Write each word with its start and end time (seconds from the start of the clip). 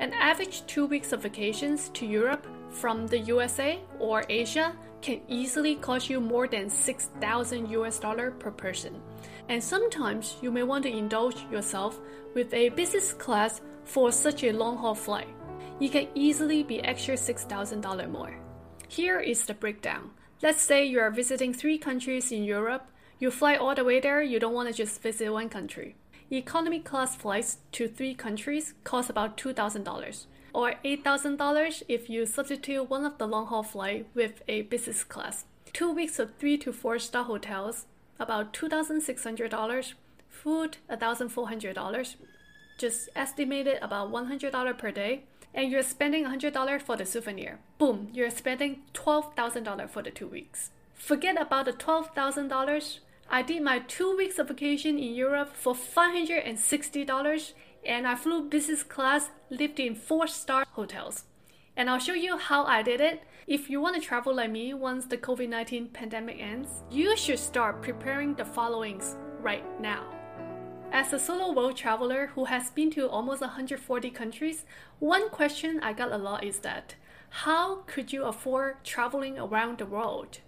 An 0.00 0.12
average 0.12 0.64
two 0.68 0.86
weeks 0.86 1.12
of 1.12 1.22
vacations 1.22 1.88
to 1.88 2.06
Europe 2.06 2.46
from 2.70 3.08
the 3.08 3.18
USA 3.18 3.80
or 3.98 4.24
Asia 4.28 4.72
can 5.02 5.20
easily 5.26 5.74
cost 5.74 6.08
you 6.08 6.20
more 6.20 6.46
than 6.46 6.70
6,000 6.70 7.68
US 7.70 7.98
dollar 7.98 8.30
per 8.30 8.52
person. 8.52 9.02
And 9.48 9.62
sometimes 9.62 10.36
you 10.40 10.52
may 10.52 10.62
want 10.62 10.84
to 10.84 10.96
indulge 10.96 11.44
yourself 11.50 11.98
with 12.32 12.54
a 12.54 12.68
business 12.68 13.12
class 13.12 13.60
for 13.84 14.12
such 14.12 14.44
a 14.44 14.52
long 14.52 14.76
haul 14.76 14.94
flight. 14.94 15.26
You 15.80 15.90
can 15.90 16.06
easily 16.14 16.62
be 16.62 16.80
extra 16.84 17.14
$6,000 17.14 18.08
more. 18.08 18.38
Here 18.86 19.18
is 19.18 19.46
the 19.46 19.54
breakdown. 19.54 20.12
Let's 20.42 20.62
say 20.62 20.84
you 20.84 21.00
are 21.00 21.10
visiting 21.10 21.52
three 21.52 21.78
countries 21.78 22.30
in 22.30 22.44
Europe. 22.44 22.86
You 23.18 23.32
fly 23.32 23.56
all 23.56 23.74
the 23.74 23.82
way 23.82 23.98
there, 23.98 24.22
you 24.22 24.38
don't 24.38 24.54
want 24.54 24.68
to 24.68 24.74
just 24.74 25.02
visit 25.02 25.32
one 25.32 25.48
country. 25.48 25.96
Economy 26.30 26.80
class 26.80 27.16
flights 27.16 27.58
to 27.72 27.88
three 27.88 28.14
countries 28.14 28.74
cost 28.84 29.08
about 29.08 29.38
$2,000 29.38 30.26
or 30.52 30.74
$8,000 30.84 31.82
if 31.88 32.10
you 32.10 32.26
substitute 32.26 32.90
one 32.90 33.04
of 33.04 33.16
the 33.16 33.26
long 33.26 33.46
haul 33.46 33.62
flight 33.62 34.06
with 34.14 34.42
a 34.46 34.62
business 34.62 35.04
class. 35.04 35.44
Two 35.72 35.90
weeks 35.92 36.18
of 36.18 36.34
three 36.38 36.58
to 36.58 36.72
four 36.72 36.98
star 36.98 37.24
hotels, 37.24 37.86
about 38.18 38.52
$2,600. 38.52 39.92
Food, 40.28 40.76
$1,400. 40.90 42.14
Just 42.78 43.08
estimated 43.16 43.78
about 43.80 44.10
$100 44.10 44.78
per 44.78 44.90
day. 44.90 45.24
And 45.54 45.70
you're 45.70 45.82
spending 45.82 46.24
$100 46.24 46.82
for 46.82 46.96
the 46.96 47.06
souvenir. 47.06 47.58
Boom, 47.78 48.08
you're 48.12 48.30
spending 48.30 48.82
$12,000 48.92 49.88
for 49.88 50.02
the 50.02 50.10
two 50.10 50.28
weeks. 50.28 50.70
Forget 50.94 51.40
about 51.40 51.64
the 51.64 51.72
$12,000. 51.72 52.98
I 53.30 53.42
did 53.42 53.62
my 53.62 53.80
two 53.80 54.16
weeks 54.16 54.38
of 54.38 54.48
vacation 54.48 54.98
in 54.98 55.14
Europe 55.14 55.54
for 55.54 55.74
$560 55.74 57.52
and 57.84 58.06
I 58.06 58.14
flew 58.14 58.48
business 58.48 58.82
class, 58.82 59.28
lived 59.50 59.78
in 59.78 59.94
four 59.94 60.26
star 60.26 60.64
hotels. 60.72 61.24
And 61.76 61.90
I'll 61.90 61.98
show 61.98 62.14
you 62.14 62.38
how 62.38 62.64
I 62.64 62.82
did 62.82 63.02
it. 63.02 63.22
If 63.46 63.68
you 63.68 63.82
want 63.82 63.96
to 63.96 64.00
travel 64.00 64.34
like 64.34 64.50
me 64.50 64.72
once 64.72 65.04
the 65.04 65.18
COVID 65.18 65.50
19 65.50 65.88
pandemic 65.88 66.40
ends, 66.40 66.82
you 66.90 67.18
should 67.18 67.38
start 67.38 67.82
preparing 67.82 68.34
the 68.34 68.46
followings 68.46 69.16
right 69.40 69.64
now. 69.78 70.04
As 70.90 71.12
a 71.12 71.18
solo 71.18 71.52
world 71.52 71.76
traveler 71.76 72.28
who 72.34 72.46
has 72.46 72.70
been 72.70 72.90
to 72.92 73.10
almost 73.10 73.42
140 73.42 74.10
countries, 74.10 74.64
one 75.00 75.28
question 75.28 75.80
I 75.80 75.92
got 75.92 76.12
a 76.12 76.16
lot 76.16 76.44
is 76.44 76.60
that 76.60 76.94
how 77.28 77.82
could 77.86 78.10
you 78.10 78.24
afford 78.24 78.82
traveling 78.84 79.38
around 79.38 79.78
the 79.78 79.86
world? 79.86 80.38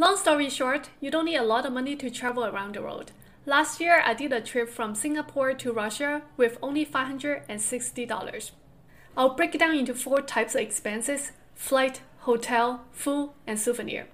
Long 0.00 0.16
story 0.16 0.48
short, 0.48 0.88
you 0.98 1.10
don't 1.10 1.26
need 1.26 1.36
a 1.36 1.42
lot 1.42 1.66
of 1.66 1.74
money 1.74 1.94
to 1.94 2.08
travel 2.08 2.46
around 2.46 2.74
the 2.74 2.80
world. 2.80 3.12
Last 3.44 3.82
year, 3.82 4.02
I 4.02 4.14
did 4.14 4.32
a 4.32 4.40
trip 4.40 4.70
from 4.70 4.94
Singapore 4.94 5.52
to 5.52 5.74
Russia 5.74 6.22
with 6.38 6.56
only 6.62 6.86
$560. 6.86 8.50
I'll 9.14 9.34
break 9.34 9.54
it 9.54 9.58
down 9.58 9.76
into 9.76 9.92
four 9.92 10.22
types 10.22 10.54
of 10.54 10.62
expenses 10.62 11.32
flight, 11.54 12.00
hotel, 12.20 12.86
food, 12.92 13.32
and 13.46 13.60
souvenir. 13.60 14.06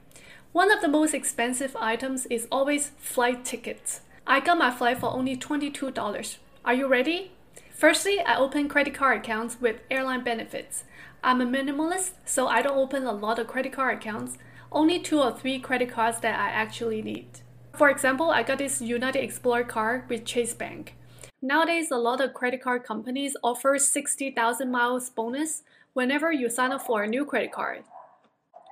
One 0.50 0.72
of 0.72 0.80
the 0.80 0.88
most 0.88 1.14
expensive 1.14 1.76
items 1.78 2.26
is 2.26 2.48
always 2.50 2.90
flight 2.98 3.44
tickets. 3.44 4.00
I 4.26 4.40
got 4.40 4.58
my 4.58 4.72
flight 4.72 4.98
for 4.98 5.12
only 5.12 5.36
$22. 5.36 6.38
Are 6.64 6.74
you 6.74 6.88
ready? 6.88 7.30
Firstly, 7.70 8.18
I 8.18 8.36
open 8.36 8.68
credit 8.68 8.94
card 8.94 9.18
accounts 9.18 9.60
with 9.60 9.82
airline 9.88 10.24
benefits. 10.24 10.82
I'm 11.22 11.40
a 11.40 11.46
minimalist, 11.46 12.14
so 12.24 12.48
I 12.48 12.60
don't 12.60 12.76
open 12.76 13.04
a 13.04 13.12
lot 13.12 13.38
of 13.38 13.46
credit 13.46 13.72
card 13.72 13.98
accounts, 13.98 14.36
only 14.72 14.98
two 14.98 15.20
or 15.20 15.32
three 15.32 15.58
credit 15.58 15.90
cards 15.90 16.20
that 16.20 16.38
I 16.38 16.48
actually 16.48 17.02
need. 17.02 17.40
For 17.74 17.90
example, 17.90 18.30
I 18.30 18.42
got 18.42 18.58
this 18.58 18.80
United 18.80 19.22
Explorer 19.22 19.64
card 19.64 20.08
with 20.08 20.24
Chase 20.24 20.54
Bank. 20.54 20.94
Nowadays, 21.42 21.90
a 21.90 21.96
lot 21.96 22.20
of 22.20 22.32
credit 22.32 22.62
card 22.62 22.84
companies 22.84 23.36
offer 23.42 23.78
60,000 23.78 24.70
miles 24.70 25.10
bonus 25.10 25.62
whenever 25.92 26.32
you 26.32 26.48
sign 26.48 26.72
up 26.72 26.82
for 26.82 27.02
a 27.02 27.08
new 27.08 27.24
credit 27.24 27.52
card. 27.52 27.84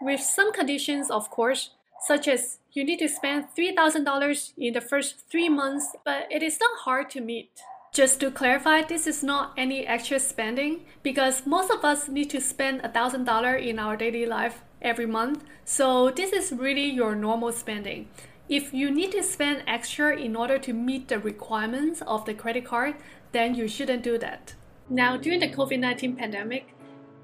With 0.00 0.20
some 0.20 0.52
conditions, 0.52 1.10
of 1.10 1.30
course, 1.30 1.70
such 2.00 2.28
as 2.28 2.58
you 2.72 2.84
need 2.84 2.98
to 2.98 3.08
spend 3.08 3.46
$3,000 3.56 4.52
in 4.58 4.72
the 4.72 4.80
first 4.80 5.16
three 5.30 5.48
months, 5.48 5.94
but 6.04 6.26
it 6.30 6.42
is 6.42 6.58
not 6.60 6.80
hard 6.80 7.10
to 7.10 7.20
meet. 7.20 7.50
Just 7.94 8.18
to 8.18 8.30
clarify, 8.32 8.82
this 8.82 9.06
is 9.06 9.22
not 9.22 9.52
any 9.56 9.86
extra 9.86 10.18
spending 10.18 10.84
because 11.04 11.46
most 11.46 11.70
of 11.70 11.84
us 11.84 12.08
need 12.08 12.28
to 12.30 12.40
spend 12.40 12.82
$1,000 12.82 13.64
in 13.64 13.78
our 13.78 13.96
daily 13.96 14.26
life 14.26 14.64
every 14.82 15.06
month, 15.06 15.44
so 15.64 16.10
this 16.10 16.32
is 16.32 16.50
really 16.50 16.90
your 16.90 17.14
normal 17.14 17.52
spending. 17.52 18.08
If 18.48 18.74
you 18.74 18.90
need 18.90 19.12
to 19.12 19.22
spend 19.22 19.62
extra 19.68 20.16
in 20.16 20.34
order 20.34 20.58
to 20.58 20.72
meet 20.72 21.06
the 21.06 21.20
requirements 21.20 22.02
of 22.04 22.24
the 22.24 22.34
credit 22.34 22.64
card, 22.64 22.96
then 23.30 23.54
you 23.54 23.68
shouldn't 23.68 24.02
do 24.02 24.18
that. 24.18 24.54
Now, 24.90 25.16
during 25.16 25.38
the 25.38 25.52
COVID 25.52 25.78
19 25.78 26.16
pandemic, 26.16 26.74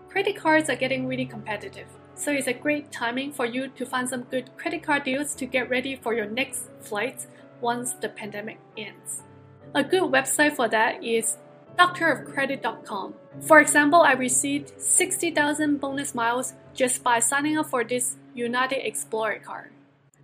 credit 0.08 0.36
cards 0.36 0.70
are 0.70 0.76
getting 0.76 1.08
really 1.08 1.26
competitive. 1.26 1.88
So 2.14 2.30
it's 2.30 2.46
a 2.46 2.52
great 2.52 2.92
timing 2.92 3.32
for 3.32 3.44
you 3.44 3.66
to 3.70 3.84
find 3.84 4.08
some 4.08 4.22
good 4.22 4.56
credit 4.56 4.84
card 4.84 5.02
deals 5.02 5.34
to 5.34 5.46
get 5.46 5.68
ready 5.68 5.96
for 5.96 6.14
your 6.14 6.26
next 6.26 6.70
flights 6.80 7.26
once 7.60 7.94
the 7.94 8.08
pandemic 8.08 8.60
ends. 8.76 9.24
A 9.72 9.84
good 9.84 10.10
website 10.10 10.56
for 10.56 10.68
that 10.68 11.04
is 11.04 11.36
doctorofcredit.com. 11.78 13.14
For 13.40 13.60
example, 13.60 14.02
I 14.02 14.12
received 14.12 14.72
60,000 14.80 15.80
bonus 15.80 16.12
miles 16.12 16.54
just 16.74 17.04
by 17.04 17.20
signing 17.20 17.56
up 17.56 17.66
for 17.66 17.84
this 17.84 18.16
United 18.34 18.84
Explorer 18.84 19.38
card. 19.38 19.70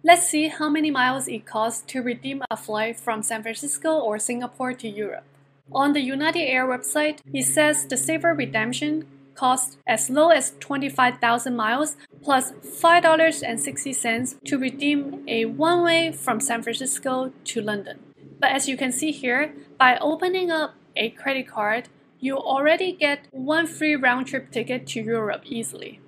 Let's 0.03 0.29
see 0.29 0.49
how 0.49 0.69
many 0.69 0.91
miles 0.91 1.29
it 1.29 1.47
costs 1.47 1.83
to 1.93 2.03
redeem 2.03 2.43
a 2.51 2.57
flight 2.57 2.99
from 2.99 3.23
San 3.23 3.43
Francisco 3.43 3.99
or 3.99 4.19
Singapore 4.19 4.73
to 4.75 4.89
Europe. 4.89 5.25
On 5.73 5.93
the 5.93 6.01
United 6.01 6.43
Air 6.43 6.67
website, 6.67 7.21
it 7.33 7.45
says 7.45 7.87
the 7.87 7.97
saver 7.97 8.35
redemption 8.35 9.07
costs 9.35 9.77
as 9.87 10.11
low 10.11 10.31
as 10.31 10.55
25,000 10.59 11.55
miles 11.55 11.97
plus 12.23 12.53
$5.60 12.53 14.45
to 14.45 14.59
redeem 14.59 15.25
a 15.29 15.45
one 15.45 15.85
way 15.85 16.11
from 16.11 16.41
San 16.41 16.63
Francisco 16.63 17.33
to 17.45 17.61
London. 17.61 17.99
But 18.39 18.51
as 18.51 18.69
you 18.69 18.77
can 18.77 18.93
see 18.93 19.13
here, 19.13 19.55
by 19.79 19.99
opening 19.99 20.51
up 20.51 20.75
a 20.95 21.11
credit 21.11 21.49
card, 21.49 21.89
you 22.19 22.37
already 22.37 22.93
get 22.93 23.27
one 23.31 23.67
free 23.67 23.97
round 23.97 24.27
trip 24.27 24.51
ticket 24.51 24.87
to 24.89 25.03
Europe 25.03 25.43
easily. 25.45 26.01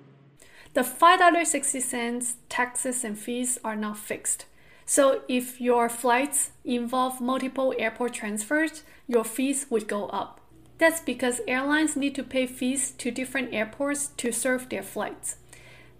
The 0.73 0.81
$5.60 0.81 2.35
taxes 2.47 3.03
and 3.03 3.17
fees 3.17 3.57
are 3.63 3.75
not 3.75 3.97
fixed. 3.97 4.45
So 4.85 5.21
if 5.27 5.61
your 5.61 5.89
flights 5.89 6.51
involve 6.63 7.21
multiple 7.21 7.73
airport 7.77 8.13
transfers, 8.13 8.83
your 9.07 9.23
fees 9.23 9.67
would 9.69 9.87
go 9.87 10.07
up. 10.07 10.39
That's 10.77 11.01
because 11.01 11.41
airlines 11.47 11.95
need 11.95 12.15
to 12.15 12.23
pay 12.23 12.47
fees 12.47 12.91
to 12.91 13.11
different 13.11 13.53
airports 13.53 14.07
to 14.17 14.31
serve 14.31 14.69
their 14.69 14.83
flights. 14.83 15.35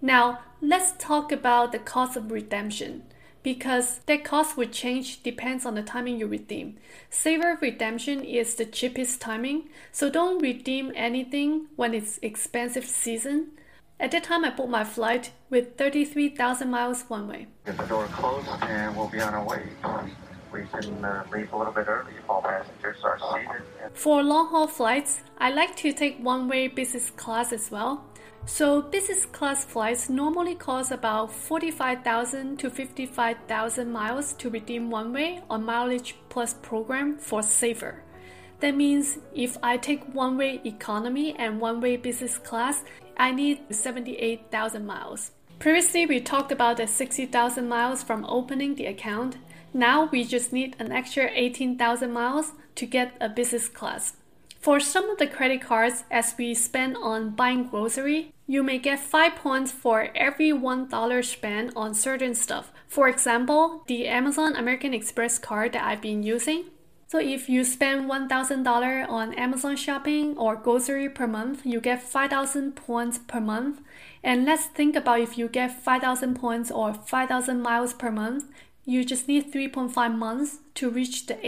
Now, 0.01 0.39
let's 0.61 0.93
talk 0.93 1.31
about 1.31 1.71
the 1.71 1.79
cost 1.79 2.15
of 2.15 2.31
redemption 2.31 3.03
because 3.43 3.99
that 4.05 4.23
cost 4.23 4.57
would 4.57 4.71
change 4.71 5.23
depends 5.23 5.65
on 5.65 5.75
the 5.75 5.83
timing 5.83 6.19
you 6.19 6.27
redeem. 6.27 6.77
Saver 7.09 7.57
redemption 7.61 8.23
is 8.23 8.55
the 8.55 8.65
cheapest 8.65 9.21
timing, 9.21 9.69
so 9.91 10.09
don't 10.09 10.41
redeem 10.41 10.91
anything 10.95 11.67
when 11.75 11.93
it's 11.93 12.19
expensive 12.21 12.85
season. 12.85 13.51
At 13.99 14.11
that 14.11 14.23
time, 14.23 14.45
I 14.45 14.49
booked 14.49 14.69
my 14.69 14.85
flight 14.85 15.31
with 15.49 15.77
33,000 15.77 16.69
miles 16.69 17.03
one 17.09 17.27
way. 17.27 17.47
Get 17.65 17.77
the 17.77 17.85
door 17.85 18.05
closed 18.05 18.47
and 18.61 18.95
we'll 18.95 19.09
be 19.09 19.19
on 19.19 19.33
our 19.33 19.45
way. 19.45 19.63
We 20.53 20.63
can 20.63 21.03
uh, 21.03 21.25
leave 21.31 21.51
a 21.51 21.57
little 21.57 21.73
bit 21.73 21.87
early 21.87 22.13
if 22.17 22.29
all 22.29 22.41
passengers 22.41 22.97
are 23.03 23.19
seated. 23.19 23.61
For 23.93 24.23
long 24.23 24.47
haul 24.47 24.67
flights, 24.67 25.21
I 25.37 25.51
like 25.51 25.75
to 25.77 25.91
take 25.91 26.17
one 26.19 26.47
way 26.47 26.67
business 26.69 27.09
class 27.11 27.51
as 27.51 27.69
well. 27.69 28.05
So, 28.51 28.81
business 28.81 29.25
class 29.27 29.63
flights 29.63 30.09
normally 30.09 30.55
cost 30.55 30.91
about 30.91 31.31
45,000 31.31 32.57
to 32.57 32.71
55,000 32.71 33.91
miles 33.91 34.33
to 34.33 34.49
redeem 34.49 34.89
one 34.89 35.13
way 35.13 35.43
on 35.51 35.63
Mileage 35.63 36.15
Plus 36.29 36.55
program 36.55 37.19
for 37.19 37.43
Saver. 37.43 38.01
That 38.59 38.75
means 38.75 39.19
if 39.35 39.55
I 39.61 39.77
take 39.77 40.15
one 40.15 40.35
way 40.35 40.61
economy 40.65 41.35
and 41.37 41.61
one 41.61 41.79
way 41.79 41.95
business 41.95 42.39
class, 42.39 42.83
I 43.15 43.31
need 43.31 43.61
78,000 43.69 44.83
miles. 44.83 45.31
Previously, 45.59 46.07
we 46.07 46.19
talked 46.19 46.51
about 46.51 46.77
the 46.77 46.87
60,000 46.87 47.69
miles 47.69 48.01
from 48.01 48.25
opening 48.25 48.75
the 48.75 48.87
account. 48.87 49.37
Now 49.73 50.09
we 50.11 50.23
just 50.23 50.51
need 50.51 50.75
an 50.79 50.91
extra 50.91 51.29
18,000 51.31 52.11
miles 52.11 52.53
to 52.75 52.87
get 52.87 53.13
a 53.21 53.29
business 53.29 53.69
class. 53.69 54.13
For 54.59 54.81
some 54.81 55.09
of 55.09 55.17
the 55.17 55.27
credit 55.27 55.61
cards, 55.61 56.03
as 56.11 56.35
we 56.37 56.53
spend 56.53 56.97
on 56.97 57.29
buying 57.31 57.67
grocery, 57.67 58.33
you 58.45 58.61
may 58.61 58.77
get 58.77 58.99
5 58.99 59.35
points 59.37 59.71
for 59.71 60.09
every 60.13 60.51
$1 60.51 61.23
spent 61.23 61.71
on 61.77 61.93
certain 61.93 62.35
stuff. 62.35 62.73
For 62.87 63.07
example, 63.07 63.83
the 63.87 64.07
Amazon 64.07 64.57
American 64.57 64.93
Express 64.93 65.39
card 65.39 65.71
that 65.73 65.85
I've 65.85 66.01
been 66.01 66.23
using, 66.23 66.65
so 67.07 67.19
if 67.19 67.47
you 67.47 67.63
spend 67.63 68.09
$1,000 68.09 69.09
on 69.09 69.33
Amazon 69.33 69.77
shopping 69.77 70.37
or 70.37 70.55
grocery 70.57 71.09
per 71.09 71.25
month, 71.25 71.65
you 71.65 71.79
get 71.79 72.03
5,000 72.03 72.75
points 72.75 73.17
per 73.17 73.39
month. 73.39 73.79
And 74.23 74.45
let's 74.45 74.65
think 74.65 74.95
about 74.95 75.21
if 75.21 75.37
you 75.37 75.47
get 75.47 75.71
5,000 75.71 76.35
points 76.35 76.69
or 76.69 76.93
5,000 76.93 77.61
miles 77.61 77.93
per 77.93 78.11
month, 78.11 78.45
you 78.85 79.05
just 79.05 79.27
need 79.27 79.51
3.5 79.51 80.15
months 80.15 80.59
to 80.75 80.89
reach 80.89 81.25
the 81.27 81.43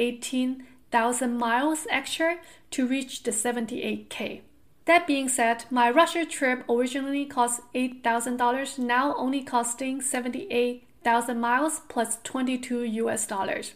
18,000 0.94 1.38
miles 1.38 1.88
extra 1.90 2.38
to 2.70 2.86
reach 2.86 3.24
the 3.24 3.32
78k. 3.32 4.42
That 4.86 5.08
being 5.08 5.30
said, 5.30 5.64
my 5.70 5.90
Russia 5.90 6.26
trip 6.26 6.66
originally 6.70 7.26
cost 7.26 7.62
$8,000, 7.74 8.78
now 8.78 9.16
only 9.16 9.42
costing 9.42 10.02
78,000 10.02 11.40
miles 11.40 11.82
plus 11.88 12.18
22 12.24 12.84
US 12.84 13.26
dollars. 13.26 13.76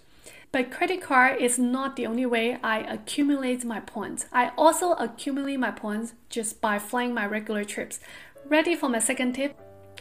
But 0.52 0.72
credit 0.72 1.02
card 1.02 1.42
is 1.42 1.58
not 1.58 1.96
the 1.96 2.06
only 2.06 2.26
way 2.26 2.58
I 2.62 2.80
accumulate 2.80 3.64
my 3.64 3.80
points. 3.80 4.26
I 4.34 4.52
also 4.58 4.92
accumulate 4.94 5.58
my 5.58 5.72
points 5.72 6.14
just 6.30 6.60
by 6.60 6.80
flying 6.80 7.14
my 7.14 7.26
regular 7.26 7.64
trips. 7.64 8.00
Ready 8.46 8.76
for 8.76 8.90
my 8.90 9.00
second 9.00 9.34
tip? 9.34 9.58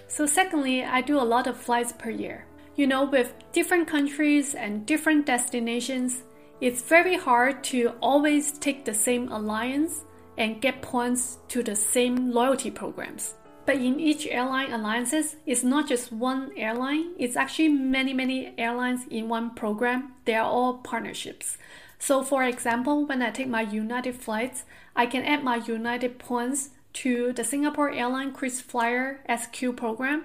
So, 0.08 0.26
secondly, 0.26 0.84
I 0.84 1.00
do 1.00 1.19
a 1.19 1.31
lot 1.34 1.46
of 1.46 1.56
flights 1.56 1.93
per 1.93 2.11
year. 2.11 2.46
You 2.76 2.87
know, 2.88 3.05
with 3.05 3.34
different 3.52 3.87
countries 3.87 4.55
and 4.55 4.84
different 4.84 5.26
destinations, 5.26 6.22
it's 6.60 6.82
very 6.82 7.16
hard 7.16 7.64
to 7.64 7.92
always 8.00 8.52
take 8.52 8.84
the 8.84 8.94
same 8.94 9.30
alliance 9.30 10.04
and 10.38 10.60
get 10.60 10.82
points 10.82 11.38
to 11.48 11.62
the 11.62 11.76
same 11.76 12.30
loyalty 12.30 12.70
programs. 12.70 13.34
But 13.66 13.76
in 13.76 13.98
each 13.98 14.26
airline 14.26 14.72
alliances, 14.72 15.36
it's 15.46 15.64
not 15.64 15.88
just 15.88 16.12
one 16.12 16.52
airline, 16.56 17.12
it's 17.18 17.36
actually 17.36 17.70
many, 17.70 18.12
many 18.12 18.54
airlines 18.58 19.06
in 19.10 19.28
one 19.28 19.54
program. 19.54 20.12
They 20.26 20.34
are 20.34 20.44
all 20.44 20.78
partnerships. 20.78 21.56
So, 21.98 22.22
for 22.22 22.44
example, 22.44 23.06
when 23.06 23.22
I 23.22 23.30
take 23.30 23.48
my 23.48 23.62
United 23.62 24.16
flights, 24.16 24.64
I 24.94 25.06
can 25.06 25.24
add 25.24 25.42
my 25.42 25.56
United 25.56 26.18
points 26.18 26.70
to 26.94 27.32
the 27.32 27.44
Singapore 27.44 27.90
Airline 27.90 28.32
KrisFlyer 28.32 29.18
SQ 29.28 29.76
program, 29.76 30.24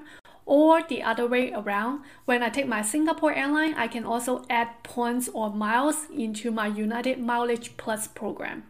or 0.49 0.81
the 0.81 1.03
other 1.03 1.27
way 1.27 1.53
around. 1.53 2.01
When 2.25 2.41
I 2.41 2.49
take 2.49 2.67
my 2.67 2.81
Singapore 2.81 3.35
Airline, 3.35 3.75
I 3.75 3.87
can 3.87 4.03
also 4.03 4.43
add 4.49 4.81
points 4.81 5.29
or 5.31 5.53
miles 5.53 6.07
into 6.09 6.49
my 6.49 6.65
United 6.65 7.21
Mileage 7.21 7.77
Plus 7.77 8.07
program. 8.07 8.63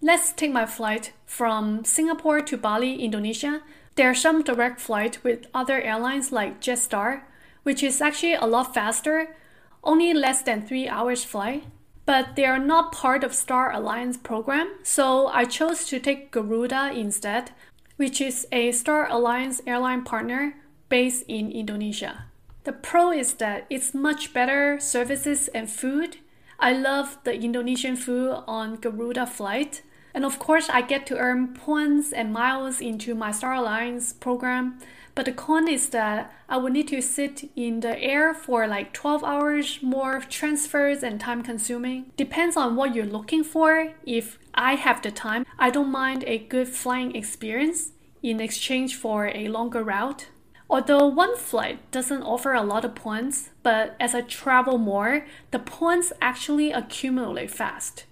Let's 0.00 0.32
take 0.32 0.50
my 0.50 0.64
flight 0.64 1.12
from 1.26 1.84
Singapore 1.84 2.40
to 2.40 2.56
Bali, 2.56 3.04
Indonesia. 3.04 3.60
There 3.96 4.08
are 4.08 4.14
some 4.14 4.42
direct 4.42 4.80
flights 4.80 5.22
with 5.22 5.46
other 5.52 5.78
airlines 5.80 6.32
like 6.32 6.60
Jetstar, 6.60 7.22
which 7.64 7.82
is 7.82 8.00
actually 8.00 8.34
a 8.34 8.46
lot 8.46 8.72
faster, 8.72 9.36
only 9.84 10.14
less 10.14 10.40
than 10.42 10.66
3 10.66 10.88
hours 10.88 11.22
flight. 11.22 11.64
But 12.06 12.36
they 12.36 12.46
are 12.46 12.58
not 12.58 12.92
part 12.92 13.24
of 13.24 13.34
Star 13.34 13.72
Alliance 13.72 14.16
program, 14.16 14.72
so 14.82 15.26
I 15.26 15.44
chose 15.44 15.84
to 15.88 15.98
take 15.98 16.30
Garuda 16.30 16.92
instead, 16.94 17.50
which 17.96 18.20
is 18.20 18.46
a 18.52 18.72
Star 18.72 19.10
Alliance 19.10 19.60
airline 19.66 20.04
partner 20.04 20.54
based 20.88 21.24
in 21.28 21.50
Indonesia. 21.50 22.24
The 22.64 22.72
pro 22.72 23.12
is 23.12 23.34
that 23.34 23.66
it's 23.70 23.94
much 23.94 24.32
better 24.32 24.80
services 24.80 25.48
and 25.48 25.70
food. 25.70 26.18
I 26.58 26.72
love 26.72 27.18
the 27.24 27.34
Indonesian 27.34 27.96
food 27.96 28.42
on 28.48 28.76
Garuda 28.76 29.26
flight. 29.26 29.82
And 30.14 30.24
of 30.24 30.38
course, 30.38 30.68
I 30.70 30.80
get 30.80 31.06
to 31.06 31.18
earn 31.18 31.54
points 31.54 32.12
and 32.12 32.32
miles 32.32 32.80
into 32.80 33.14
my 33.14 33.30
Star 33.30 33.54
Alliance 33.54 34.14
program. 34.14 34.78
But 35.14 35.26
the 35.26 35.32
con 35.32 35.68
is 35.68 35.90
that 35.90 36.32
I 36.48 36.56
would 36.56 36.72
need 36.72 36.88
to 36.88 37.00
sit 37.00 37.50
in 37.56 37.80
the 37.80 37.98
air 38.02 38.34
for 38.34 38.66
like 38.66 38.92
12 38.92 39.24
hours, 39.24 39.78
more 39.82 40.20
transfers 40.20 41.02
and 41.02 41.20
time 41.20 41.42
consuming. 41.42 42.12
Depends 42.16 42.56
on 42.56 42.76
what 42.76 42.94
you're 42.94 43.06
looking 43.06 43.44
for. 43.44 43.92
If 44.04 44.38
I 44.54 44.74
have 44.74 45.02
the 45.02 45.10
time, 45.10 45.46
I 45.58 45.70
don't 45.70 45.90
mind 45.90 46.24
a 46.26 46.38
good 46.38 46.68
flying 46.68 47.14
experience 47.14 47.92
in 48.22 48.40
exchange 48.40 48.96
for 48.96 49.28
a 49.28 49.48
longer 49.48 49.84
route. 49.84 50.26
Although 50.68 51.06
one 51.06 51.36
flight 51.36 51.78
doesn't 51.92 52.22
offer 52.22 52.52
a 52.52 52.62
lot 52.62 52.84
of 52.84 52.94
points, 52.94 53.50
but 53.62 53.94
as 54.00 54.14
I 54.14 54.22
travel 54.22 54.78
more, 54.78 55.24
the 55.52 55.60
points 55.60 56.12
actually 56.20 56.72
accumulate 56.72 57.50
fast. 57.50 58.04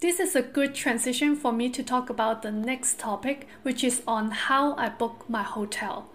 This 0.00 0.20
is 0.20 0.34
a 0.34 0.42
good 0.42 0.74
transition 0.74 1.36
for 1.36 1.52
me 1.52 1.68
to 1.70 1.82
talk 1.82 2.08
about 2.10 2.42
the 2.42 2.50
next 2.50 2.98
topic, 2.98 3.46
which 3.62 3.84
is 3.84 4.02
on 4.06 4.30
how 4.30 4.74
I 4.76 4.88
book 4.88 5.24
my 5.28 5.42
hotel. 5.42 6.08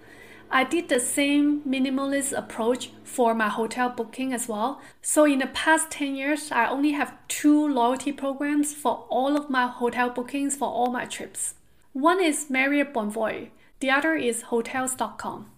I 0.51 0.63
did 0.63 0.89
the 0.89 1.00
same 1.00 1.62
minimalist 1.62 2.36
approach 2.38 2.92
for 3.04 3.33
my 3.33 3.50
hotel 3.50 3.89
booking 3.89 4.31
as 4.31 4.48
well. 4.48 4.80
So, 5.01 5.25
in 5.25 5.39
the 5.39 5.48
past 5.48 5.89
10 5.92 6.16
years, 6.16 6.51
I 6.51 6.68
only 6.68 6.92
have 6.92 7.18
two 7.27 7.68
loyalty 7.68 8.12
programs 8.12 8.74
for 8.74 9.06
all 9.10 9.36
of 9.36 9.50
my 9.50 9.68
hotel 9.68 10.10
bookings 10.10 10.56
for 10.56 10.68
all 10.68 10.92
my 10.92 11.06
trips. 11.06 11.56
One 11.94 12.24
is 12.24 12.50
Marriott 12.50 12.94
Bonvoy, 12.94 13.50
the 13.80 13.89
other 13.89 14.16
is 14.16 14.44
Hotels.com. 14.44 15.51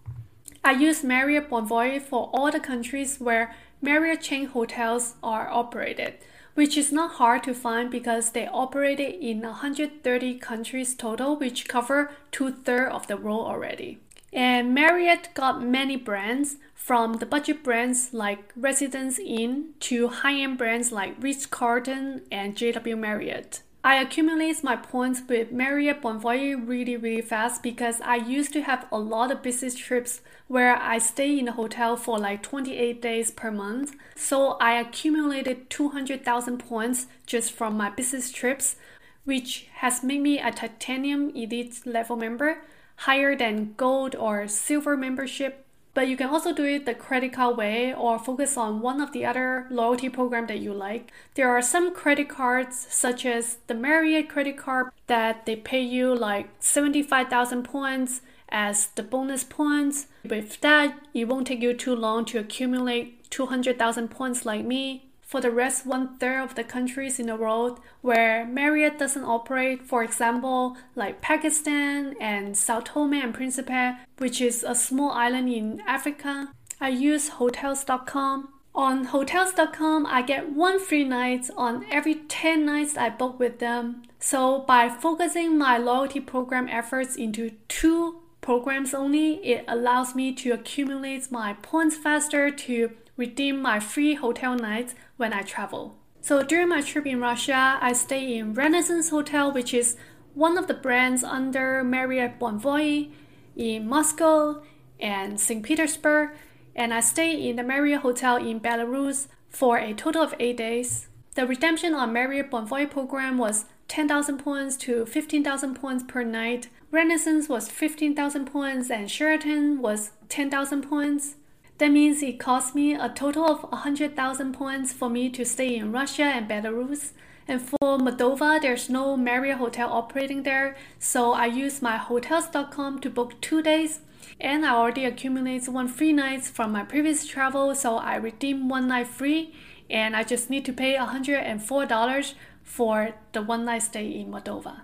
I 0.63 0.71
use 0.71 1.03
Marriott 1.03 1.49
Bonvoy 1.49 2.01
for 2.01 2.29
all 2.33 2.51
the 2.51 2.59
countries 2.59 3.19
where 3.19 3.55
Marriott 3.81 4.21
chain 4.21 4.47
hotels 4.47 5.15
are 5.21 5.49
operated 5.49 6.15
which 6.57 6.75
is 6.75 6.91
not 6.91 7.17
hard 7.17 7.43
to 7.43 7.53
find 7.53 7.91
because 7.91 8.31
they 8.31 8.47
operated 8.47 9.13
in 9.21 9.41
130 9.41 10.39
countries 10.39 10.95
total, 10.95 11.35
which 11.35 11.67
cover 11.67 12.09
two 12.31 12.51
thirds 12.51 12.95
of 12.95 13.05
the 13.05 13.15
world 13.15 13.45
already. 13.45 13.99
And 14.33 14.73
Marriott 14.73 15.29
got 15.35 15.63
many 15.63 15.97
brands, 15.97 16.55
from 16.73 17.17
the 17.17 17.27
budget 17.27 17.63
brands 17.63 18.11
like 18.11 18.51
Residence 18.55 19.19
Inn 19.19 19.75
to 19.81 20.07
high 20.07 20.39
end 20.39 20.57
brands 20.57 20.91
like 20.91 21.21
Ritz 21.21 21.45
Carlton 21.45 22.23
and 22.31 22.55
JW 22.55 22.97
Marriott. 22.97 23.61
I 23.87 24.01
accumulate 24.01 24.65
my 24.65 24.75
points 24.75 25.21
with 25.29 25.53
Marriott 25.53 26.01
Bonvoy 26.01 26.55
really, 26.67 26.97
really 26.97 27.21
fast 27.21 27.63
because 27.63 28.01
I 28.01 28.17
used 28.17 28.51
to 28.51 28.61
have 28.63 28.85
a 28.91 28.99
lot 28.99 29.31
of 29.31 29.41
business 29.41 29.75
trips 29.75 30.19
where 30.49 30.75
I 30.75 30.97
stay 30.97 31.39
in 31.39 31.47
a 31.47 31.53
hotel 31.53 31.95
for 31.95 32.19
like 32.19 32.43
28 32.43 33.01
days 33.01 33.31
per 33.31 33.49
month. 33.49 33.95
So 34.13 34.57
I 34.59 34.73
accumulated 34.73 35.69
200,000 35.69 36.57
points 36.57 37.07
just 37.25 37.53
from 37.53 37.77
my 37.77 37.89
business 37.89 38.29
trips, 38.29 38.75
which 39.23 39.69
has 39.75 40.03
made 40.03 40.21
me 40.21 40.37
a 40.37 40.51
titanium 40.51 41.29
elite 41.29 41.79
level 41.85 42.17
member, 42.17 42.63
higher 42.97 43.37
than 43.37 43.73
gold 43.77 44.17
or 44.17 44.49
silver 44.49 44.97
membership 44.97 45.65
but 45.97 46.07
you 46.07 46.15
can 46.15 46.29
also 46.29 46.53
do 46.53 46.63
it 46.63 46.85
the 46.85 46.93
credit 46.93 47.33
card 47.33 47.57
way 47.57 47.91
or 47.91 48.19
focus 48.19 48.55
on 48.55 48.81
one 48.81 49.01
of 49.01 49.13
the 49.13 49.25
other 49.25 49.65
loyalty 49.71 50.07
program 50.07 50.45
that 50.45 50.59
you 50.59 50.71
like. 50.71 51.11
There 51.33 51.49
are 51.49 51.59
some 51.59 51.91
credit 51.91 52.29
cards 52.29 52.85
such 52.87 53.25
as 53.25 53.57
the 53.65 53.73
Marriott 53.73 54.29
credit 54.29 54.57
card 54.57 54.91
that 55.07 55.47
they 55.47 55.55
pay 55.55 55.81
you 55.81 56.13
like 56.13 56.49
75,000 56.59 57.63
points 57.63 58.21
as 58.49 58.89
the 58.89 59.01
bonus 59.01 59.43
points. 59.43 60.05
With 60.23 60.61
that, 60.61 60.99
it 61.15 61.27
won't 61.27 61.47
take 61.47 61.63
you 61.63 61.73
too 61.73 61.95
long 61.95 62.25
to 62.25 62.37
accumulate 62.37 63.31
200,000 63.31 64.09
points 64.09 64.45
like 64.45 64.65
me 64.65 65.06
for 65.27 65.41
the 65.41 65.51
rest 65.51 65.85
one 65.85 66.17
third 66.17 66.41
of 66.41 66.55
the 66.55 66.63
countries 66.63 67.19
in 67.19 67.27
the 67.27 67.35
world 67.35 67.81
where 68.01 68.45
Marriott 68.45 68.97
doesn't 68.97 69.25
operate, 69.25 69.83
for 69.83 70.01
example, 70.01 70.77
like 70.95 71.21
Pakistan 71.21 72.15
and 72.19 72.57
Sao 72.57 72.79
Tome 72.79 73.13
and 73.13 73.33
Principe, 73.33 73.97
which 74.19 74.39
is 74.39 74.63
a 74.63 74.73
small 74.73 75.11
island 75.11 75.49
in 75.49 75.81
Africa, 75.85 76.53
I 76.79 76.89
use 76.89 77.27
Hotels.com. 77.29 78.53
On 78.73 79.05
Hotels.com, 79.05 80.05
I 80.05 80.21
get 80.21 80.51
one 80.53 80.79
free 80.79 81.03
night 81.03 81.49
on 81.57 81.83
every 81.91 82.15
10 82.15 82.65
nights 82.65 82.95
I 82.95 83.09
book 83.09 83.37
with 83.37 83.59
them. 83.59 84.03
So, 84.19 84.59
by 84.59 84.87
focusing 84.87 85.57
my 85.57 85.77
loyalty 85.77 86.19
program 86.19 86.69
efforts 86.69 87.15
into 87.15 87.51
two 87.67 88.21
programs 88.39 88.93
only, 88.93 89.43
it 89.43 89.65
allows 89.67 90.15
me 90.15 90.31
to 90.35 90.51
accumulate 90.51 91.31
my 91.31 91.53
points 91.53 91.97
faster 91.97 92.51
to 92.51 92.91
redeem 93.17 93.61
my 93.61 93.79
free 93.79 94.13
hotel 94.13 94.55
nights 94.55 94.95
when 95.17 95.33
I 95.33 95.41
travel. 95.41 95.97
So 96.21 96.43
during 96.43 96.69
my 96.69 96.81
trip 96.81 97.05
in 97.05 97.19
Russia, 97.19 97.77
I 97.81 97.93
stay 97.93 98.37
in 98.37 98.53
Renaissance 98.53 99.09
Hotel, 99.09 99.51
which 99.51 99.73
is 99.73 99.97
one 100.33 100.57
of 100.57 100.67
the 100.67 100.73
brands 100.73 101.23
under 101.23 101.83
Marriott 101.83 102.39
Bonvoy 102.39 103.09
in 103.55 103.87
Moscow 103.89 104.61
and 104.99 105.39
St. 105.39 105.63
Petersburg, 105.63 106.29
and 106.75 106.93
I 106.93 106.99
stay 106.99 107.49
in 107.49 107.55
the 107.55 107.63
Marriott 107.63 108.01
Hotel 108.01 108.37
in 108.37 108.59
Belarus 108.59 109.27
for 109.49 109.77
a 109.77 109.93
total 109.93 110.21
of 110.21 110.35
eight 110.39 110.57
days. 110.57 111.07
The 111.35 111.47
redemption 111.47 111.93
on 111.93 112.13
Marriott 112.13 112.51
Bonvoy 112.51 112.89
program 112.89 113.37
was 113.37 113.65
10,000 113.87 114.37
points 114.37 114.75
to 114.77 115.05
15,000 115.05 115.75
points 115.75 116.03
per 116.07 116.23
night. 116.23 116.69
Renaissance 116.91 117.47
was 117.47 117.69
15,000 117.69 118.45
points 118.45 118.89
and 118.89 119.09
Sheraton 119.09 119.81
was 119.81 120.11
10,000 120.29 120.81
points. 120.83 121.35
That 121.77 121.91
means 121.91 122.23
it 122.23 122.39
cost 122.39 122.73
me 122.73 122.95
a 122.95 123.07
total 123.07 123.45
of 123.45 123.61
100,000 123.63 124.53
points 124.53 124.93
for 124.93 125.09
me 125.09 125.29
to 125.29 125.45
stay 125.45 125.75
in 125.75 125.91
Russia 125.91 126.23
and 126.23 126.49
Belarus. 126.49 127.11
And 127.47 127.61
for 127.61 127.77
Moldova, 127.99 128.59
there's 128.59 128.89
no 128.89 129.15
Marriott 129.15 129.59
hotel 129.59 129.89
operating 129.91 130.43
there, 130.43 130.75
so 130.99 131.33
I 131.33 131.45
use 131.45 131.81
my 131.81 131.97
hotels.com 131.97 132.99
to 133.01 133.09
book 133.09 133.39
two 133.41 133.61
days. 133.61 133.99
And 134.41 134.65
I 134.65 134.73
already 134.73 135.05
accumulated 135.05 135.73
one 135.73 135.87
free 135.87 136.13
night 136.13 136.43
from 136.43 136.71
my 136.71 136.83
previous 136.83 137.25
travel, 137.27 137.73
so 137.75 137.97
I 137.97 138.15
redeem 138.15 138.67
one 138.67 138.87
night 138.87 139.07
free, 139.07 139.53
and 139.89 140.15
I 140.15 140.23
just 140.23 140.49
need 140.49 140.65
to 140.65 140.73
pay 140.73 140.95
$104 140.95 142.33
for 142.63 143.13
the 143.31 143.41
one 143.41 143.65
night 143.65 143.83
stay 143.83 144.09
in 144.09 144.31
Moldova. 144.31 144.81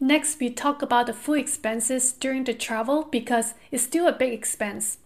Next, 0.00 0.40
we 0.40 0.50
talk 0.50 0.82
about 0.82 1.06
the 1.06 1.14
food 1.14 1.38
expenses 1.38 2.12
during 2.12 2.44
the 2.44 2.52
travel 2.52 3.04
because 3.04 3.54
it's 3.70 3.84
still 3.84 4.08
a 4.08 4.12
big 4.12 4.32
expense. 4.32 4.98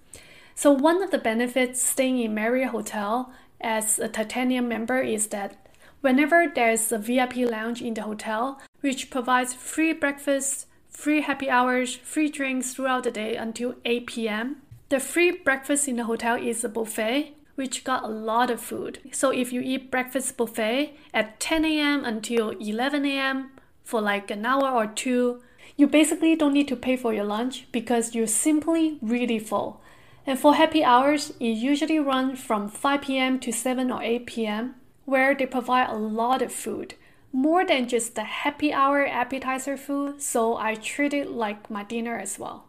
So 0.58 0.72
one 0.72 1.04
of 1.04 1.12
the 1.12 1.18
benefits 1.18 1.80
staying 1.80 2.18
in 2.18 2.34
Marriott 2.34 2.70
Hotel 2.70 3.30
as 3.60 4.00
a 4.00 4.08
titanium 4.08 4.66
member 4.66 4.98
is 5.00 5.28
that 5.28 5.54
whenever 6.00 6.50
there's 6.52 6.90
a 6.90 6.98
VIP 6.98 7.36
lounge 7.48 7.80
in 7.80 7.94
the 7.94 8.02
hotel, 8.02 8.60
which 8.80 9.08
provides 9.08 9.54
free 9.54 9.92
breakfast, 9.92 10.66
free 10.90 11.20
happy 11.20 11.48
hours, 11.48 11.94
free 11.94 12.28
drinks 12.28 12.74
throughout 12.74 13.04
the 13.04 13.12
day 13.12 13.36
until 13.36 13.76
8 13.84 14.08
p.m. 14.08 14.56
The 14.88 14.98
free 14.98 15.30
breakfast 15.30 15.86
in 15.86 15.94
the 15.94 16.06
hotel 16.06 16.34
is 16.34 16.64
a 16.64 16.68
buffet, 16.68 17.36
which 17.54 17.84
got 17.84 18.02
a 18.02 18.08
lot 18.08 18.50
of 18.50 18.60
food. 18.60 18.98
So 19.12 19.30
if 19.30 19.52
you 19.52 19.60
eat 19.60 19.92
breakfast 19.92 20.36
buffet 20.36 20.92
at 21.14 21.38
10 21.38 21.64
a.m. 21.66 22.04
until 22.04 22.50
11 22.50 23.06
a.m. 23.06 23.52
for 23.84 24.00
like 24.00 24.28
an 24.32 24.44
hour 24.44 24.68
or 24.68 24.88
two, 24.88 25.40
you 25.76 25.86
basically 25.86 26.34
don't 26.34 26.54
need 26.54 26.66
to 26.66 26.74
pay 26.74 26.96
for 26.96 27.14
your 27.14 27.22
lunch 27.22 27.68
because 27.70 28.12
you're 28.12 28.26
simply 28.26 28.98
really 29.00 29.38
full. 29.38 29.80
And 30.28 30.38
for 30.38 30.56
happy 30.56 30.84
hours, 30.84 31.32
it 31.40 31.56
usually 31.56 31.98
runs 31.98 32.38
from 32.38 32.68
5 32.68 33.00
p.m. 33.00 33.40
to 33.40 33.50
7 33.50 33.90
or 33.90 34.02
8 34.02 34.26
p.m., 34.26 34.74
where 35.06 35.34
they 35.34 35.46
provide 35.46 35.88
a 35.88 35.96
lot 35.96 36.42
of 36.42 36.52
food, 36.52 36.96
more 37.32 37.64
than 37.64 37.88
just 37.88 38.14
the 38.14 38.24
happy 38.24 38.70
hour 38.70 39.06
appetizer 39.06 39.78
food, 39.78 40.20
so 40.20 40.58
I 40.58 40.74
treat 40.74 41.14
it 41.14 41.30
like 41.30 41.70
my 41.70 41.82
dinner 41.82 42.18
as 42.18 42.38
well. 42.38 42.66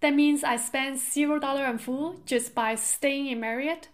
That 0.00 0.14
means 0.14 0.42
I 0.42 0.56
spend 0.56 0.98
$0 0.98 1.44
on 1.44 1.78
food 1.78 2.26
just 2.26 2.56
by 2.56 2.74
staying 2.74 3.28
in 3.28 3.38
Marriott. 3.38 3.86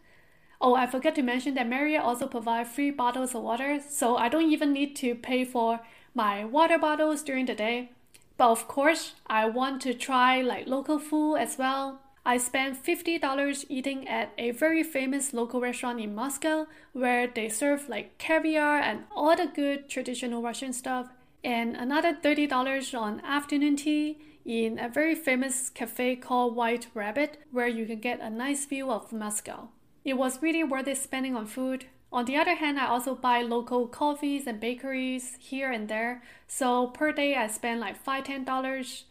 Oh, 0.58 0.74
I 0.74 0.86
forgot 0.86 1.14
to 1.16 1.22
mention 1.22 1.52
that 1.56 1.68
Marriott 1.68 2.02
also 2.02 2.26
provides 2.26 2.70
free 2.70 2.90
bottles 2.90 3.34
of 3.34 3.42
water, 3.42 3.78
so 3.86 4.16
I 4.16 4.30
don't 4.30 4.50
even 4.50 4.72
need 4.72 4.96
to 4.96 5.14
pay 5.14 5.44
for 5.44 5.80
my 6.14 6.46
water 6.46 6.78
bottles 6.78 7.22
during 7.22 7.44
the 7.44 7.54
day. 7.54 7.90
But 8.38 8.52
of 8.52 8.66
course, 8.68 9.16
I 9.26 9.44
want 9.44 9.82
to 9.82 9.92
try 9.92 10.40
like 10.40 10.66
local 10.66 10.98
food 10.98 11.36
as 11.36 11.58
well. 11.58 12.00
I 12.24 12.36
spent 12.36 12.84
$50 12.84 13.64
eating 13.68 14.06
at 14.06 14.32
a 14.38 14.52
very 14.52 14.84
famous 14.84 15.32
local 15.32 15.60
restaurant 15.60 16.00
in 16.00 16.14
Moscow 16.14 16.66
where 16.92 17.26
they 17.26 17.48
serve 17.48 17.88
like 17.88 18.16
caviar 18.18 18.78
and 18.78 19.04
all 19.10 19.34
the 19.34 19.50
good 19.52 19.88
traditional 19.88 20.40
Russian 20.40 20.72
stuff, 20.72 21.08
and 21.42 21.76
another 21.76 22.14
$30 22.14 22.96
on 22.96 23.20
afternoon 23.22 23.74
tea 23.74 24.18
in 24.44 24.78
a 24.78 24.88
very 24.88 25.16
famous 25.16 25.68
cafe 25.68 26.14
called 26.14 26.54
White 26.54 26.86
Rabbit 26.94 27.38
where 27.50 27.66
you 27.66 27.86
can 27.86 27.98
get 27.98 28.20
a 28.20 28.30
nice 28.30 28.66
view 28.66 28.90
of 28.90 29.12
Moscow. 29.12 29.68
It 30.04 30.14
was 30.14 30.42
really 30.42 30.62
worth 30.62 30.86
it 30.86 30.98
spending 30.98 31.34
on 31.34 31.46
food. 31.46 31.86
On 32.12 32.24
the 32.24 32.36
other 32.36 32.54
hand, 32.54 32.78
I 32.78 32.86
also 32.86 33.14
buy 33.14 33.42
local 33.42 33.88
coffees 33.88 34.46
and 34.46 34.60
bakeries 34.60 35.36
here 35.40 35.72
and 35.72 35.88
there. 35.88 36.22
So 36.46 36.88
per 36.88 37.10
day, 37.10 37.34
I 37.34 37.46
spend 37.48 37.80
like 37.80 37.96
five, 37.96 38.24
ten 38.24 38.44
dollars. 38.44 39.04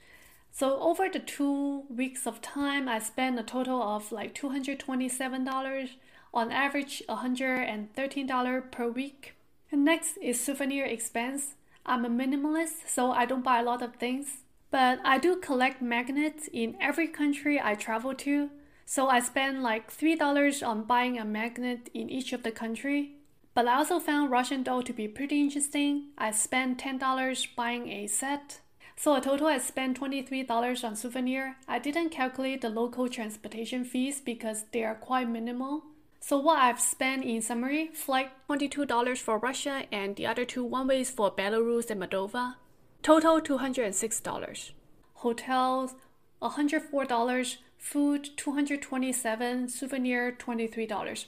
So 0.52 0.80
over 0.80 1.10
the 1.10 1.20
two 1.20 1.84
weeks 1.90 2.28
of 2.28 2.42
time, 2.42 2.88
I 2.88 3.00
spent 3.00 3.40
a 3.40 3.44
total 3.44 3.82
of 3.82 4.12
like 4.12 4.36
two 4.36 4.50
hundred 4.50 4.80
twenty-seven 4.80 5.44
dollars. 5.44 5.90
On 6.34 6.50
average, 6.52 7.04
hundred 7.10 7.64
and 7.64 7.94
thirteen 7.94 8.28
dollars 8.28 8.64
per 8.72 8.88
week. 8.88 9.36
And 9.72 9.84
next 9.84 10.18
is 10.22 10.40
souvenir 10.40 10.86
expense. 10.86 11.56
I'm 11.86 12.06
a 12.06 12.10
minimalist, 12.10 12.88
so 12.88 13.12
I 13.12 13.26
don't 13.26 13.44
buy 13.44 13.60
a 13.60 13.64
lot 13.64 13.82
of 13.82 13.96
things. 13.96 14.44
But 14.70 15.00
I 15.04 15.18
do 15.18 15.36
collect 15.36 15.82
magnets 15.82 16.48
in 16.54 16.78
every 16.80 17.08
country 17.08 17.60
I 17.62 17.76
travel 17.76 18.14
to. 18.16 18.50
So 18.86 19.08
I 19.08 19.20
spent 19.20 19.62
like 19.62 19.92
$3 19.92 20.68
on 20.68 20.84
buying 20.84 21.18
a 21.18 21.26
magnet 21.26 21.90
in 21.94 22.10
each 22.10 22.34
of 22.34 22.44
the 22.44 22.52
country. 22.52 23.16
But 23.54 23.68
I 23.68 23.76
also 23.76 24.00
found 24.00 24.32
Russian 24.32 24.64
doll 24.64 24.84
to 24.84 24.94
be 24.94 25.08
pretty 25.08 25.42
interesting. 25.42 26.12
I 26.18 26.32
spent 26.32 26.82
$10 26.82 27.48
buying 27.56 27.90
a 27.90 28.08
set. 28.08 28.60
So 29.02 29.16
a 29.16 29.20
total 29.20 29.48
I 29.48 29.58
spent 29.58 30.00
$23 30.00 30.84
on 30.84 30.96
souvenir. 30.96 31.56
I 31.68 31.80
didn't 31.80 32.12
calculate 32.12 32.62
the 32.62 32.70
local 32.70 33.10
transportation 33.10 33.84
fees 33.84 34.22
because 34.22 34.66
they 34.72 34.84
are 34.84 34.94
quite 34.94 35.28
minimal. 35.28 35.86
So 36.20 36.38
what 36.38 36.60
I've 36.60 36.80
spent 36.80 37.26
in 37.26 37.42
summary, 37.42 37.88
flight 37.96 38.30
$22 38.48 39.18
for 39.18 39.40
Russia 39.40 39.86
and 39.92 40.16
the 40.16 40.28
other 40.28 40.46
two 40.46 40.64
one-ways 40.64 41.10
for 41.10 41.32
Belarus 41.32 41.90
and 41.90 42.00
Moldova. 42.00 42.58
Total 43.02 43.42
$206. 43.42 44.72
Hotels 45.16 45.96
$104 46.40 47.58
food 47.80 48.30
$227, 48.38 49.72
souvenir 49.72 50.32
$23. 50.32 51.26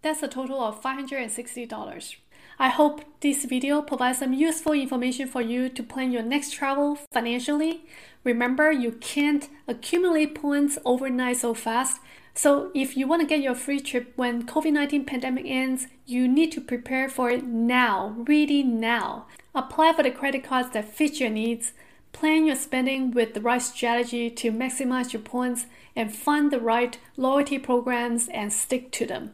That's 0.00 0.22
a 0.22 0.28
total 0.28 0.62
of 0.62 0.80
$560. 0.80 2.16
I 2.58 2.70
hope 2.70 3.04
this 3.20 3.44
video 3.44 3.82
provides 3.82 4.20
some 4.20 4.32
useful 4.32 4.72
information 4.72 5.28
for 5.28 5.42
you 5.42 5.68
to 5.68 5.82
plan 5.82 6.10
your 6.10 6.22
next 6.22 6.52
travel 6.52 6.96
financially. 7.12 7.84
Remember, 8.24 8.72
you 8.72 8.92
can't 8.92 9.48
accumulate 9.68 10.34
points 10.34 10.78
overnight 10.84 11.36
so 11.36 11.52
fast. 11.52 12.00
So 12.32 12.70
if 12.74 12.96
you 12.96 13.06
want 13.06 13.20
to 13.20 13.26
get 13.26 13.42
your 13.42 13.54
free 13.54 13.80
trip 13.80 14.12
when 14.16 14.46
COVID-19 14.46 15.06
pandemic 15.06 15.44
ends, 15.46 15.86
you 16.06 16.26
need 16.26 16.50
to 16.52 16.60
prepare 16.62 17.10
for 17.10 17.28
it 17.28 17.44
now, 17.44 18.14
really 18.26 18.62
now. 18.62 19.26
Apply 19.54 19.92
for 19.92 20.02
the 20.02 20.10
credit 20.10 20.44
cards 20.44 20.70
that 20.70 20.92
fit 20.92 21.20
your 21.20 21.30
needs. 21.30 21.74
Plan 22.12 22.46
your 22.46 22.56
spending 22.56 23.10
with 23.10 23.34
the 23.34 23.40
right 23.42 23.60
strategy 23.60 24.30
to 24.30 24.50
maximize 24.50 25.12
your 25.12 25.22
points 25.22 25.66
and 25.94 26.14
fund 26.14 26.50
the 26.50 26.60
right 26.60 26.98
loyalty 27.18 27.58
programs 27.58 28.28
and 28.28 28.50
stick 28.50 28.90
to 28.92 29.04
them. 29.04 29.32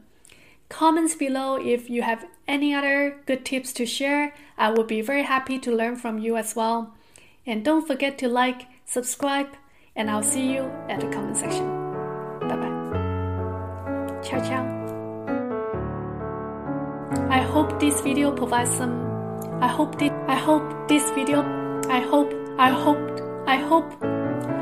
Comments 0.72 1.14
below 1.14 1.56
if 1.56 1.90
you 1.90 2.00
have 2.00 2.24
any 2.48 2.72
other 2.72 3.20
good 3.26 3.44
tips 3.44 3.74
to 3.74 3.84
share. 3.84 4.32
I 4.56 4.70
would 4.70 4.86
be 4.86 5.02
very 5.02 5.22
happy 5.22 5.58
to 5.58 5.70
learn 5.70 5.96
from 5.96 6.18
you 6.18 6.38
as 6.38 6.56
well. 6.56 6.94
And 7.44 7.62
don't 7.62 7.86
forget 7.86 8.16
to 8.18 8.28
like, 8.28 8.62
subscribe, 8.86 9.48
and 9.94 10.10
I'll 10.10 10.22
see 10.22 10.50
you 10.50 10.62
at 10.88 11.00
the 11.00 11.08
comment 11.08 11.36
section. 11.36 11.68
Bye 12.48 12.56
bye. 12.56 14.20
Ciao 14.24 14.40
ciao. 14.40 14.64
I 17.28 17.42
hope 17.42 17.78
this 17.78 18.00
video 18.00 18.32
provides 18.32 18.70
some 18.70 18.94
I 19.60 19.68
hope 19.68 19.98
this 19.98 20.10
I 20.26 20.36
hope 20.36 20.88
this 20.88 21.10
video 21.10 21.42
I 21.90 22.00
hope 22.00 22.32
I 22.58 22.70
hope 22.70 23.20
I 23.46 23.56
hope 23.56 23.92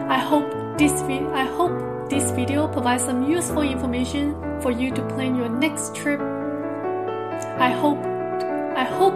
I 0.08 0.18
hope 0.18 0.76
this 0.76 0.92
video 1.02 1.32
I 1.32 1.44
hope 1.44 1.99
this 2.10 2.32
video 2.32 2.66
provides 2.66 3.04
some 3.04 3.30
useful 3.30 3.62
information 3.62 4.34
for 4.60 4.72
you 4.72 4.90
to 4.90 5.00
plan 5.10 5.36
your 5.36 5.48
next 5.48 5.94
trip. 5.94 6.20
I 7.56 7.70
hope, 7.70 7.98
I 8.76 8.82
hope 8.82 9.14